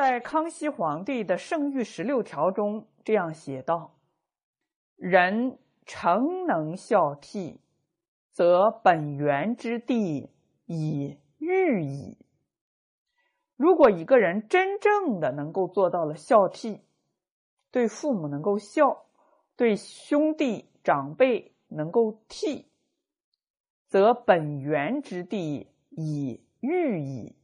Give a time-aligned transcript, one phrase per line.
[0.00, 3.98] 在康熙皇帝的圣谕十六条中这样写道
[4.96, 7.58] ：“人诚能孝悌，
[8.30, 10.30] 则本源之地
[10.64, 12.16] 已愈矣。”
[13.56, 16.80] 如果一个人真正的能够做到了孝悌，
[17.70, 19.04] 对父母能够孝，
[19.54, 22.64] 对兄弟长辈能够悌，
[23.86, 27.36] 则本源之地已愈矣。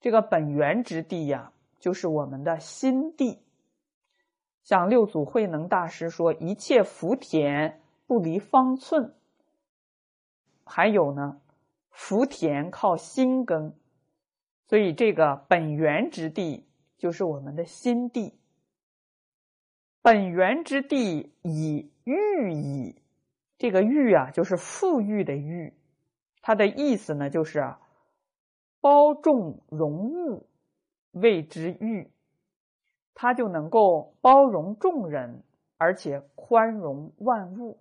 [0.00, 3.40] 这个本源之地呀，就是我们的心地。
[4.62, 9.14] 像六祖慧能大师说：“一切福田不离方寸。”
[10.64, 11.40] 还有呢，
[11.90, 13.74] 福田靠心耕，
[14.66, 16.66] 所以这个本源之地
[16.98, 18.34] 就是我们的心地。
[20.02, 23.02] 本源之地以欲矣，
[23.58, 25.72] 这个欲啊，就是富裕的裕，
[26.40, 27.80] 它的意思呢，就是啊。
[28.80, 30.46] 包众容物，
[31.12, 32.10] 谓之欲，
[33.14, 35.42] 他就能够包容众人，
[35.76, 37.80] 而且宽容万物。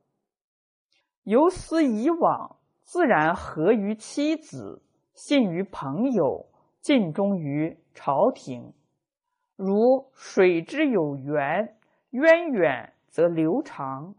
[1.24, 4.82] 由思以往，自然合于妻子，
[5.14, 6.48] 信于朋友，
[6.82, 8.74] 尽忠于朝廷。
[9.56, 11.78] 如水之有源，
[12.12, 14.14] 渊远则流长；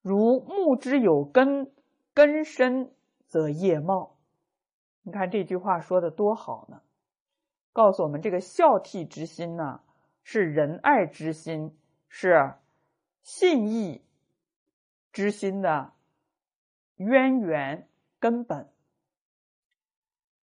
[0.00, 1.72] 如木之有根，
[2.14, 2.92] 根深
[3.26, 4.13] 则叶茂。
[5.04, 6.80] 你看这句话说的多好呢，
[7.72, 9.80] 告诉我们这个孝悌之心呢，
[10.22, 12.54] 是仁爱之心，是
[13.22, 14.02] 信义
[15.12, 15.92] 之心的
[16.96, 17.86] 渊源
[18.18, 18.70] 根本。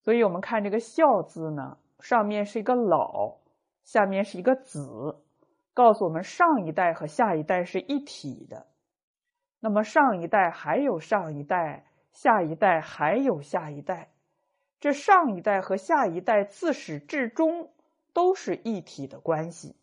[0.01, 3.37] 所以，我们看这个“孝”字呢，上面是一个老，
[3.85, 5.21] 下面是一个子，
[5.75, 8.67] 告诉我们上一代和下一代是一体的。
[9.61, 14.13] 那么，上一代还有上一代，下一代还有下一代。
[14.79, 17.71] 这上一代和下一代自始至终
[18.13, 19.75] 都是一体的关系，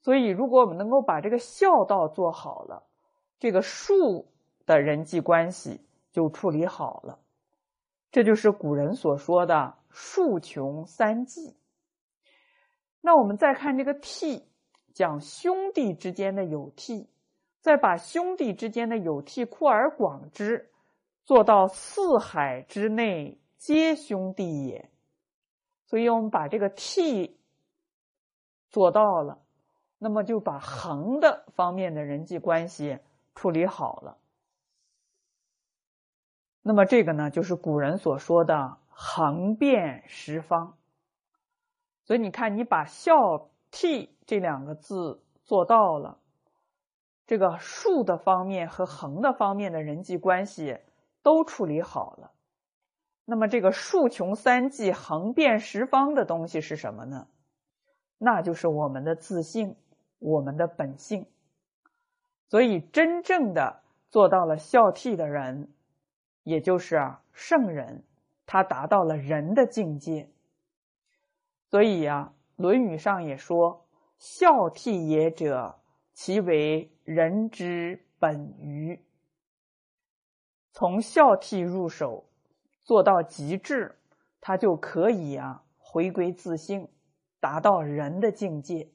[0.00, 2.82] 所以如果我们能够把这个孝道做好了，
[3.38, 4.26] 这个术
[4.66, 5.80] 的人际关系
[6.12, 7.18] 就处理好了。
[8.10, 11.56] 这就是古人所说的“术穷三季”。
[13.00, 14.42] 那我们再看这个悌，
[14.92, 17.06] 讲兄弟之间的有悌，
[17.60, 20.70] 再把兄弟之间的有悌扩而广之，
[21.24, 23.39] 做到四海之内。
[23.60, 24.90] 皆兄弟也，
[25.84, 27.32] 所以我们把这个悌
[28.70, 29.38] 做到了，
[29.98, 33.00] 那么就把横的方面的人际关系
[33.34, 34.16] 处理好了。
[36.62, 40.78] 那么这个呢，就是古人所说的横遍十方。
[42.04, 46.18] 所以你看，你把孝悌这两个字做到了，
[47.26, 50.78] 这个竖的方面和横的方面的人际关系
[51.22, 52.32] 都处理好了。
[53.30, 57.28] 那么，这个竖穷三际、横遍十方的东西是什么呢？
[58.18, 59.76] 那就是我们的自信，
[60.18, 61.28] 我们的本性。
[62.48, 65.72] 所以，真正的做到了孝悌的人，
[66.42, 66.98] 也就是
[67.32, 68.02] 圣人，
[68.46, 70.28] 他达到了人的境界。
[71.68, 73.86] 所以呀，《论语》上也说
[74.18, 75.78] ：“孝悌也者，
[76.14, 79.00] 其为人之本于。”
[80.74, 82.24] 从孝悌入手。
[82.82, 83.98] 做到极致，
[84.40, 86.88] 他就可以啊回归自性，
[87.40, 88.90] 达到人的境界。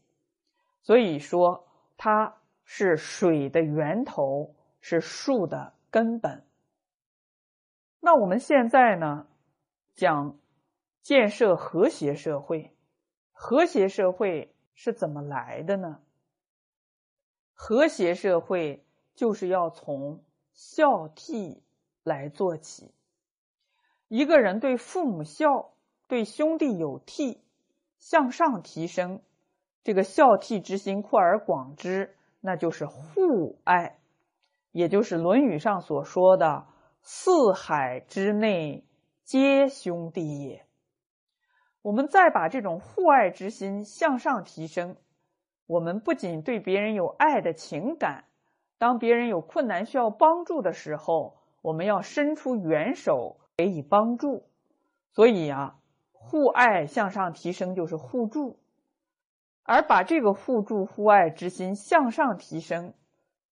[0.81, 6.43] 所以说，它是水的源头，是树的根本。
[7.99, 9.27] 那我们现在呢，
[9.95, 10.37] 讲
[11.01, 12.75] 建设和谐社会，
[13.31, 16.01] 和谐社会是怎么来的呢？
[17.53, 18.85] 和谐社会
[19.15, 20.23] 就是要从
[20.53, 21.61] 孝悌
[22.03, 22.91] 来做起。
[24.07, 25.71] 一个人对父母孝，
[26.07, 27.39] 对兄弟有悌，
[27.97, 29.21] 向上提升，
[29.83, 33.97] 这个孝悌之心扩而广之，那就是互爱，
[34.71, 36.67] 也就是《论语》上所说的
[37.01, 38.85] “四海之内
[39.23, 40.65] 皆兄弟也”。
[41.81, 44.97] 我们再把这种互爱之心向上提升，
[45.65, 48.25] 我们不仅对别人有爱的情感，
[48.77, 53.37] 当别人有困难需要帮助的时候，我们要伸出援手。
[53.57, 54.45] 给予帮助，
[55.13, 55.79] 所以啊，
[56.11, 58.59] 互爱向上提升就是互助，
[59.63, 62.93] 而把这个互助互爱之心向上提升，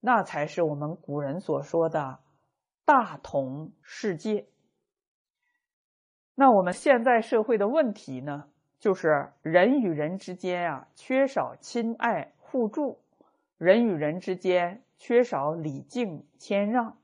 [0.01, 2.19] 那才是我们古人所说的
[2.83, 4.47] 大同世界。
[6.35, 8.49] 那我们现在社会的问题呢，
[8.79, 12.99] 就是人与人之间啊，缺少亲爱互助，
[13.57, 16.97] 人与人之间缺少礼敬谦让。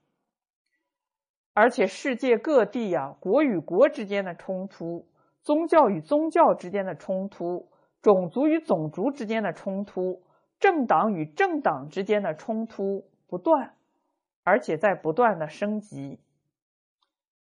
[1.60, 5.10] 而且世界各地呀，国与国之间的冲突，
[5.44, 7.70] 宗教与宗教之间的冲突，
[8.02, 10.24] 种族与种族之间的冲突，
[10.58, 13.76] 政党与政党之间的冲突不断，
[14.46, 16.22] 而且在不断的升级。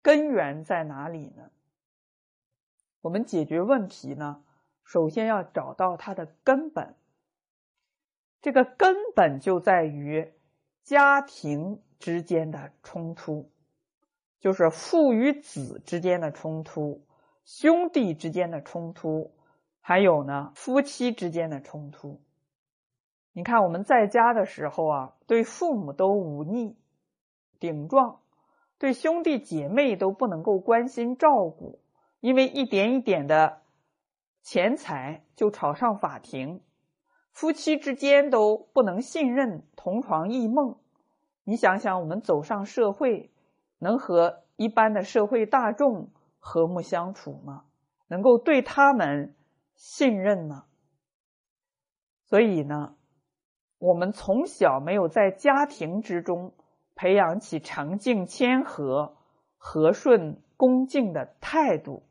[0.01, 1.49] 根源在哪里呢？
[2.99, 4.43] 我们解决问题呢，
[4.83, 6.93] 首先要找到它的根本。
[8.41, 10.33] 这个根本就在于
[10.83, 13.49] 家庭之间的冲突，
[14.39, 17.01] 就是父与子之间的冲突，
[17.45, 19.31] 兄弟之间的冲突，
[19.81, 22.21] 还有呢夫妻之间的冲突。
[23.33, 26.75] 你看我们在家的时候啊，对父母都忤逆、
[27.59, 28.19] 顶撞，
[28.77, 31.79] 对兄弟姐妹都不能够关心照顾。
[32.21, 33.61] 因为一点一点的
[34.41, 36.61] 钱财就吵上法庭，
[37.31, 40.75] 夫妻之间都不能信任，同床异梦。
[41.45, 43.31] 你想想，我们走上社会，
[43.79, 47.63] 能和一般的社会大众和睦相处吗？
[48.07, 49.35] 能够对他们
[49.75, 50.65] 信任吗？
[52.25, 52.95] 所以呢，
[53.77, 56.53] 我们从小没有在家庭之中
[56.95, 59.15] 培养起诚敬、谦和、
[59.57, 62.03] 和顺、恭敬的态度。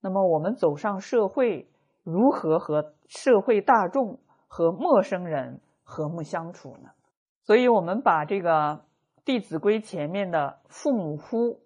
[0.00, 1.70] 那么我们走上社会，
[2.02, 6.90] 如何和社会大众和陌生人和睦相处呢？
[7.42, 8.50] 所以，我们把这个
[9.24, 11.60] 《弟子规》前面的“父母呼”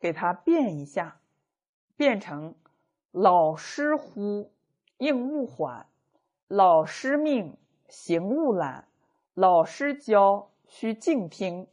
[0.00, 1.20] 给它变一下，
[1.96, 2.54] 变成
[3.12, 4.52] “老师呼，
[4.98, 5.86] 应勿缓；
[6.48, 7.56] 老师命，
[7.88, 8.84] 行勿懒；
[9.34, 11.66] 老师教，须敬听；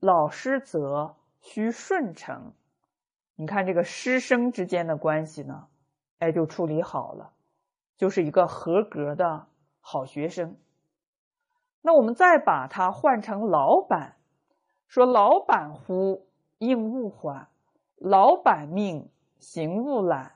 [0.00, 2.52] 老师责，须顺承。”
[3.36, 5.68] 你看这个师生之间的关系呢，
[6.18, 7.32] 哎，就处理好了，
[7.96, 9.46] 就是一个合格的
[9.80, 10.56] 好学生。
[11.80, 14.16] 那我们再把它换成老板，
[14.86, 16.26] 说老板呼
[16.58, 17.48] 应勿缓，
[17.96, 19.08] 老板命
[19.38, 20.32] 行勿懒，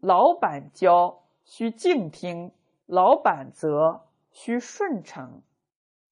[0.00, 2.52] 老板教需静听，
[2.86, 5.42] 老板责需顺承。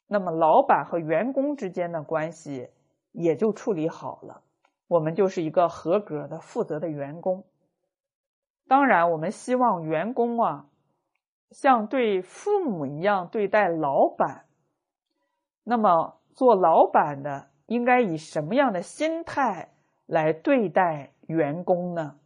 [0.09, 2.69] 那么老板和员工之间的关系
[3.13, 4.43] 也就处理好了。
[4.89, 7.45] 我们就是一个合格的、负责的员工。
[8.69, 10.67] 当然，我们希望员工啊，
[11.51, 14.45] 像对父母一样对待老板。
[15.65, 19.73] 那么，做老板的应该以什么样的心态
[20.07, 22.19] 来对待员工呢？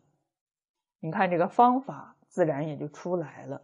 [1.01, 3.63] 你看，这个方法自然也就出来了。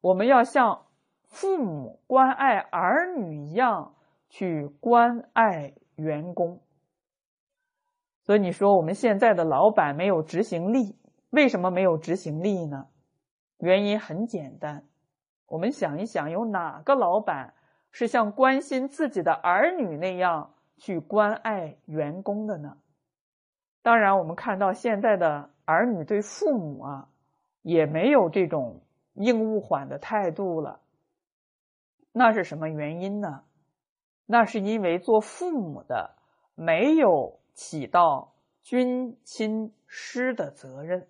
[0.00, 0.86] 我们要像
[1.28, 3.94] 父母关爱儿女一样
[4.28, 6.60] 去关爱员工。
[8.22, 10.96] 所以你说我们现在的老板没有执行力，
[11.30, 12.86] 为什么没有执行力呢？
[13.58, 14.84] 原因很简单，
[15.46, 17.54] 我们想一想，有哪个老板
[17.92, 22.78] 是像关心自己的儿女那样去关爱员工的呢？
[23.82, 27.08] 当然，我们看到现在的儿女对父母啊，
[27.62, 28.80] 也没有这种
[29.14, 30.80] 应勿缓的态度了。
[32.10, 33.44] 那是什么原因呢？
[34.26, 36.16] 那是因为做父母的
[36.56, 37.38] 没有。
[37.54, 41.06] 起到君亲师的责任，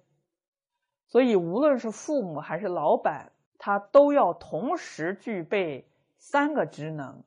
[1.06, 5.87] 所以无论是父母还是老板，他都要同时具备
[6.25, 7.25] 三个职能，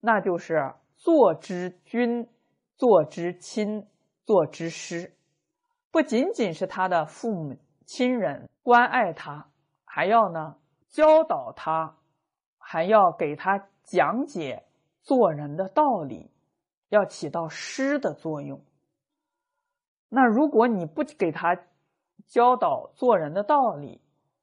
[0.00, 2.28] 那就是做之君、
[2.74, 3.86] 做之亲、
[4.24, 5.14] 做之师。
[5.92, 9.46] 不仅仅是他的父母亲人关爱他，
[9.84, 10.56] 还要呢
[10.88, 11.96] 教导他，
[12.58, 14.64] 还要给他讲解
[15.00, 16.28] 做人的道理。
[16.90, 18.60] 要起到师的作用。
[20.08, 21.56] 那如果你不给他
[22.26, 24.00] 教导做人的道理，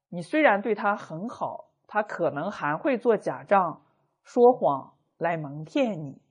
[0.09, 3.81] 你虽然对他很好，他可能还会做假账、
[4.23, 6.21] 说谎来蒙骗你。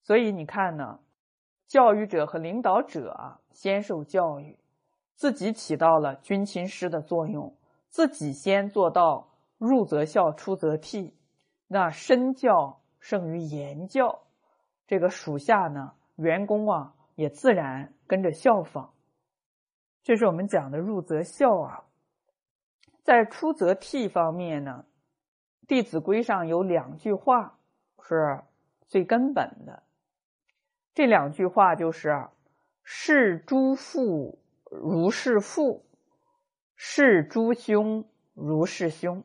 [0.00, 0.98] 所以你看呢，
[1.66, 4.58] 教育者和领导者啊，先受教育，
[5.14, 7.54] 自己起到了君亲师的作用，
[7.90, 9.28] 自己先做到
[9.58, 11.12] 入则孝，出则悌，
[11.66, 14.22] 那身教胜于言教。
[14.86, 18.94] 这个属下呢，员工啊，也自然跟着效仿。
[20.02, 21.84] 这是我们讲的入则孝啊。
[23.02, 24.84] 在出则悌方面呢，
[25.66, 27.58] 《弟子规》上有两句话
[28.02, 28.42] 是
[28.86, 29.82] 最根本的。
[30.94, 32.28] 这两句话就是
[32.82, 34.38] “视诸父
[34.70, 35.84] 如是父，
[36.76, 38.04] 视诸兄
[38.34, 39.24] 如是兄”。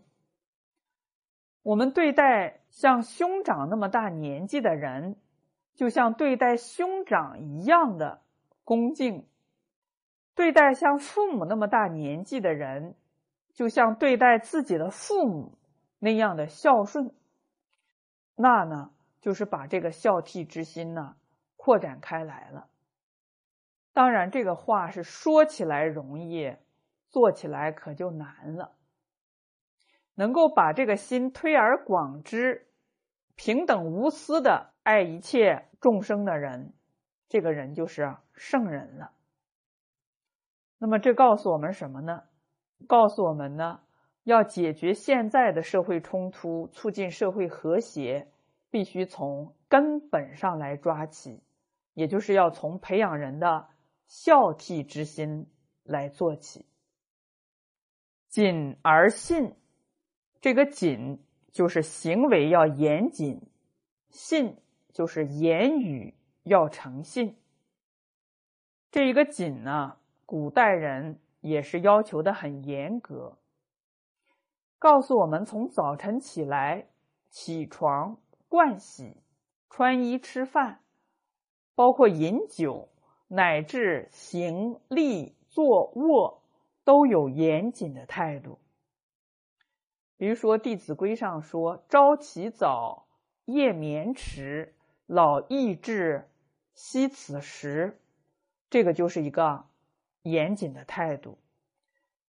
[1.63, 5.17] 我们对待像兄长那么大年纪的人。
[5.75, 8.21] 就像对待兄长一样的
[8.63, 9.27] 恭敬，
[10.33, 12.95] 对待像父母那么大年纪的人，
[13.55, 15.57] 就像对待自己的父母
[15.97, 17.11] 那样的孝顺，
[18.35, 21.15] 那呢，就是把这个孝悌之心呢
[21.55, 22.67] 扩展开来了。
[23.93, 26.53] 当然，这个话是说起来容易，
[27.09, 28.73] 做起来可就难了。
[30.15, 32.67] 能够把这个心推而广之，
[33.35, 36.73] 平等无私的爱一切众生的人，
[37.29, 39.11] 这个人就是圣人了。
[40.77, 42.23] 那么这告诉我们什么呢？
[42.87, 43.81] 告诉我们呢，
[44.23, 48.27] 要解决现在的社会冲突，促进社会和谐，
[48.69, 51.41] 必须从根本上来抓起，
[51.93, 53.67] 也就是要从培养人的
[54.07, 55.47] 孝悌之心
[55.83, 56.65] 来做起。
[58.29, 59.55] 谨而信。
[60.41, 63.41] 这个谨就是行为要严谨，
[64.09, 64.57] 信
[64.93, 66.13] 就是言语
[66.43, 67.35] 要诚信。
[68.91, 73.37] 这一个谨呢，古代人也是要求的很严格，
[74.79, 76.87] 告诉我们从早晨起来
[77.29, 78.17] 起床、
[78.49, 79.17] 盥洗、
[79.69, 80.79] 穿衣、吃饭，
[81.75, 82.89] 包括饮酒，
[83.27, 86.41] 乃至行、立、坐、卧，
[86.83, 88.57] 都有严谨的态度。
[90.17, 93.05] 比如说《弟子规》上说：“朝起早，
[93.45, 94.73] 夜眠迟，
[95.05, 96.27] 老易至，
[96.73, 97.99] 惜此时。”
[98.71, 99.65] 这个就是一个
[100.25, 101.37] 严谨的态度，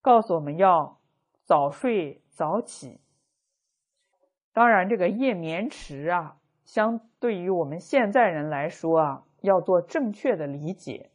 [0.02, 1.00] 告诉我们要
[1.44, 3.00] 早睡早起。
[4.52, 11.10] 当然，这个夜眠迟啊，相对于我们现在人来说啊，要做正确的理解，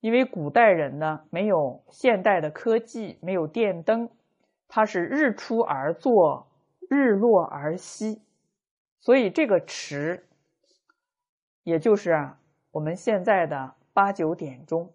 [0.00, 4.10] 因为古代人呢，没有现代的科技，没有电灯。
[4.68, 6.48] 它是日出而作，
[6.88, 8.22] 日落而息，
[9.00, 10.28] 所以这个迟，
[11.62, 12.40] 也就是啊
[12.72, 14.92] 我们现在的八九点钟。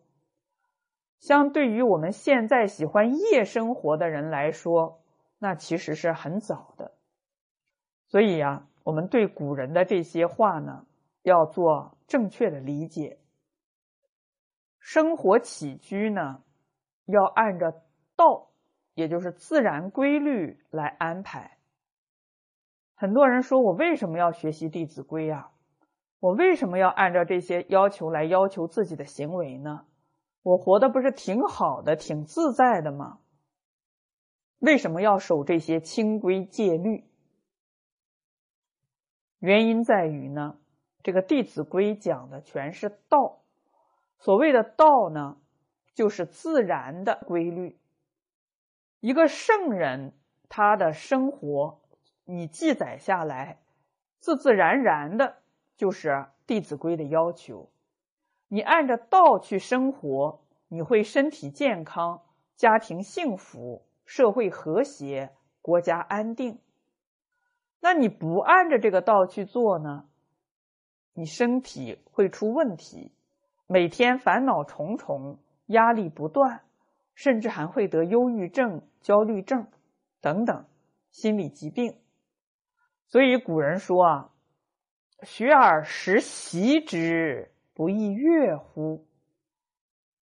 [1.20, 5.02] 相对于我们现在喜欢夜生活的人来说，
[5.40, 6.92] 那其实是很早的。
[8.08, 10.86] 所以呀，我们对古人的这些话呢，
[11.24, 13.18] 要做正确的理解。
[14.80, 16.42] 生活起居呢，
[17.06, 17.74] 要按照
[18.16, 18.48] 道。
[18.94, 21.58] 也就是自然规律来安排。
[22.96, 25.50] 很多人说我为什么要学习《弟子规》呀？
[26.22, 29.86] 我为什么要按照这些要求来要求自己的行为呢？
[30.46, 33.18] 我活的不是挺好的、挺自在的吗？
[34.60, 37.04] 为什么要守这些清规戒律？
[39.40, 40.60] 原因在于呢，
[41.02, 43.42] 这个《弟子规》讲的全是道。
[44.20, 45.38] 所谓的道呢，
[45.96, 47.80] 就是自然的规律。
[49.00, 50.14] 一个圣人，
[50.48, 51.82] 他的生活
[52.24, 53.60] 你记载下来，
[54.20, 55.38] 自自然然的，
[55.76, 56.10] 就是
[56.46, 57.72] 《弟子规》的要求。
[58.56, 62.22] 你按照道去生活，你会身体健康，
[62.56, 65.32] 家庭幸福，社会和谐，
[65.62, 66.62] 国家安定。
[67.82, 70.06] 那你不按着这个道去做呢？
[71.14, 73.12] 你身体会出问题，
[73.68, 76.62] 每天烦恼重重，压力不断。
[77.14, 79.68] 甚至还会得忧郁症、焦虑症
[80.22, 80.66] 等等
[81.12, 81.98] 心理疾病。
[83.08, 84.30] 所以古人说啊
[85.24, 89.06] ：“学而时习之，不亦说乎？”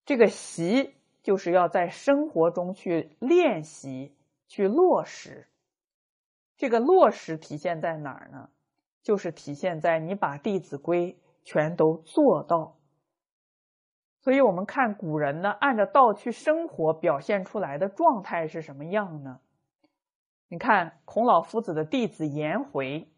[0.03, 4.13] 这个习就是要在生活中去练习、
[4.49, 5.47] 去落实。
[6.57, 8.49] 这个落实体现在哪儿呢？
[9.01, 12.77] 就是体现在你把《弟子规》全都做到。
[14.19, 19.41] 所以，我们看古人呢，按照道去生活，表现出来的状态是什么样呢？
[20.47, 23.09] 你看孔老夫子的弟子颜回，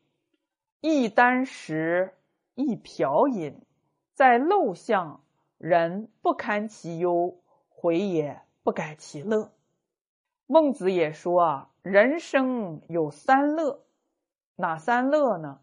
[0.82, 2.14] 一箪食，
[2.56, 3.62] 一瓢饮，
[4.16, 5.22] 在陋巷，
[5.58, 9.52] 人不堪其忧，回也不改其乐。
[10.48, 13.82] 孟子也说啊，人生有三乐，
[14.56, 15.60] 哪三乐呢？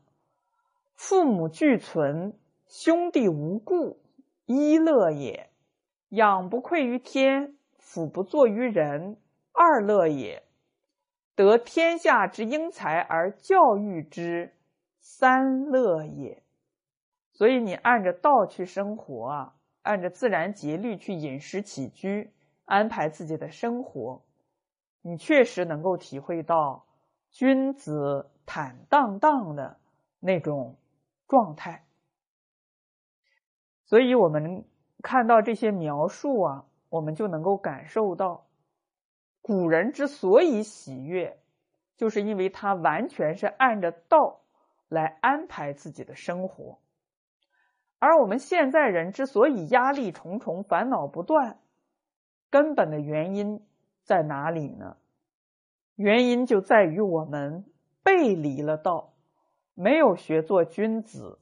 [0.95, 3.99] 父母俱存，兄弟无故。
[4.45, 5.49] 一乐也，
[6.11, 9.17] 养不愧于天，俯不作于人；
[9.53, 10.43] 二乐也，
[11.35, 14.51] 得天下之英才而教育之；
[15.01, 16.43] 三乐也。
[17.43, 22.33] 所以你按着道去生活啊，按着自然节律去饮食起居，
[22.67, 24.23] 安排自己的生活，
[25.01, 26.87] 你确实能够体会到
[27.33, 29.77] 君子坦荡荡的
[30.21, 30.77] 那种
[31.27, 31.85] 状态。
[33.87, 34.65] 所以，我们
[35.03, 38.47] 看到这些描述啊，我们就能够感受到，
[39.41, 41.41] 古人之所以喜悦，
[41.97, 44.43] 就是因为他完全是按着道
[44.89, 46.79] 来安排自己的生活。
[48.03, 51.61] 而我们现在人之所以压力重重、烦恼不断，
[52.51, 53.65] 根本的原因
[54.03, 54.97] 在哪里呢？
[55.95, 57.65] 原因就在于我们
[58.03, 59.13] 背离了道，
[59.75, 61.39] 没有学做君子。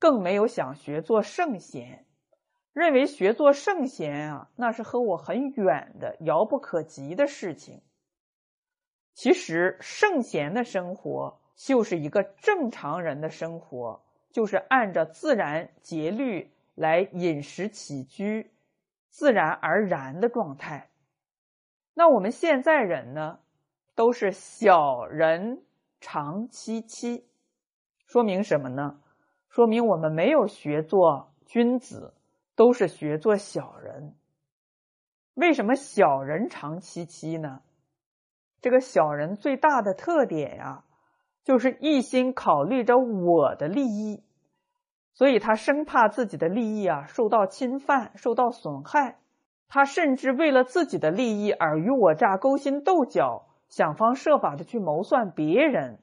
[0.00, 2.06] 更没有想学做圣贤，
[2.72, 7.82] 认为学做圣贤啊，那是和我很远的、遥不可及的事情。
[9.12, 18.50] 其实，圣贤的生活就是一个正常人的生活，就是按照自然节律来饮食起居，
[19.08, 20.90] 自然而然的状态。
[21.94, 23.40] 那我们现在人呢，
[23.94, 25.62] 都是小人
[26.00, 27.26] 长戚戚，
[28.06, 29.00] 说明什么呢？
[29.48, 32.14] 说明我们没有学做君子。
[32.56, 34.14] 都是学做小人，
[35.32, 37.62] 为什么小人长戚戚呢？
[38.60, 40.84] 这个小人最大的特点呀，
[41.44, 44.22] 就是一心考虑着我的利益，
[45.14, 49.18] 所以他生怕自己的利益啊受到侵犯、受到损害，
[49.68, 55.98] 他甚至为了自己的利益尔虞我诈、勾心斗角，想方设法的去谋算别人，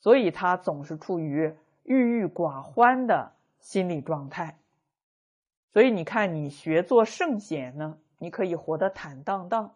[0.00, 4.58] 所以他总是处于郁郁寡欢的心理状态。
[5.72, 9.70] 所以你看，你学做圣贤呢，你可以活得坦荡荡；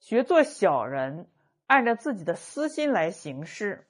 [0.00, 1.26] 学做小人，
[1.66, 3.86] 按照自己的私心来行事，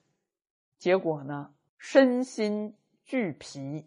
[0.78, 3.86] 结果呢，身心俱疲。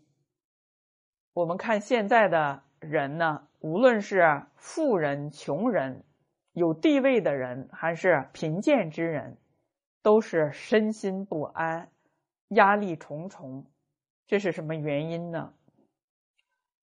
[1.33, 6.03] 我们看现在的人呢，无论是富人、穷人，
[6.51, 9.38] 有地位的人还是贫贱之人，
[10.01, 11.89] 都是身心不安，
[12.50, 13.65] 压力重重。
[14.27, 15.53] 这是什么原因呢？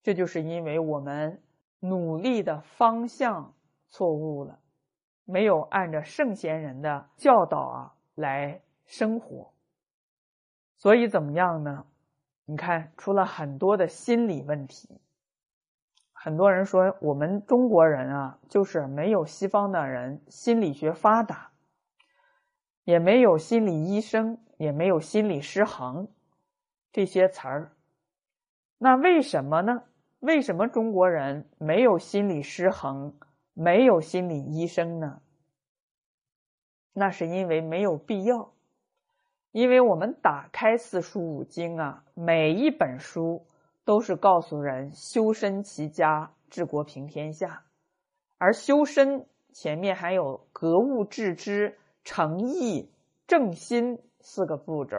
[0.02, 1.42] 这就是因为我们
[1.80, 3.54] 努力的方向
[3.88, 4.58] 错误了，
[5.24, 9.52] 没有按照圣贤人的教导啊来生活，
[10.78, 11.84] 所以怎么样呢？
[12.46, 14.88] 你看出了很多的心理问题。
[16.12, 21.50] 很多人说我们中国人啊，就是没有西方的人心理学发达，
[22.84, 26.08] 也没有心理医生，也没有心理失衡
[26.90, 27.72] 这些词儿。
[28.78, 29.82] 那为什么呢？
[30.20, 33.18] 为什么中国人没有心理失衡，
[33.52, 35.20] 没有心理医生呢？
[36.92, 38.52] 那是因为没有必要。
[39.52, 43.46] 因为我们打开四书五经啊，每一本书
[43.84, 47.64] 都是告诉人修身齐家治国平天下，
[48.38, 52.90] 而修身前面还有格物致知、诚意
[53.26, 54.96] 正心四个步骤，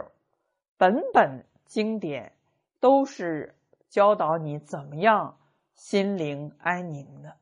[0.77, 2.33] 本本经典
[2.79, 3.55] 都是。
[3.89, 5.39] 教导你怎么样
[5.73, 7.37] 心灵安宁的，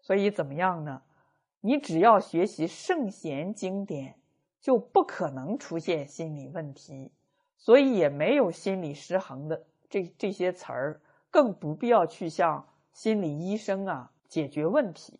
[0.00, 1.02] 所以怎么样呢？
[1.60, 4.16] 你只要学习圣贤经典，
[4.62, 7.12] 就不可能出现心理问题，
[7.58, 15.18] 所以也没有心理失衡的这这些词儿，更不必要去向心理医生啊解决问题。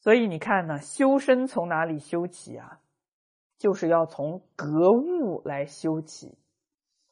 [0.00, 2.80] 所以你看呢，修身从哪里修起啊？
[3.56, 6.36] 就是要从格物来修起。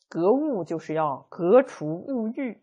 [0.09, 2.61] 格物就是要格除物欲，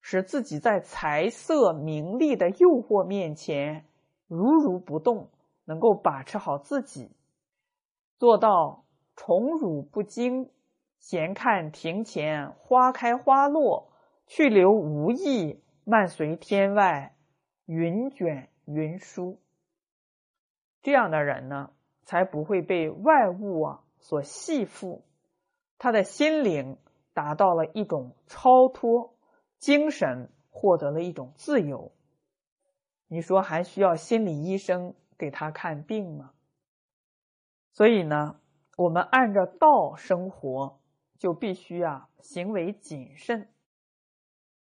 [0.00, 3.84] 使自己在财色名利的诱惑面前
[4.28, 5.28] 如如不动，
[5.64, 7.10] 能够把持好自己，
[8.18, 10.50] 做到宠辱不惊，
[10.98, 13.92] 闲看庭前花开花落，
[14.26, 17.14] 去留无意，漫随天外
[17.64, 19.38] 云卷云舒。
[20.82, 21.70] 这样的人呢，
[22.02, 25.02] 才不会被外物啊所系缚。
[25.78, 26.76] 他的心灵
[27.14, 29.14] 达到了一种超脱，
[29.58, 31.92] 精神获得了一种自由。
[33.06, 36.32] 你说还需要心理医生给他看病吗？
[37.78, 38.40] 所以呢，
[38.76, 40.80] 我们按照道生活，
[41.16, 43.48] 就必须啊行为谨慎。